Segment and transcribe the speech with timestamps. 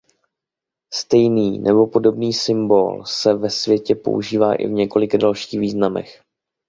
[0.93, 6.21] Stejný nebo podobný symbol se ve světě používá i v několika dalších významech.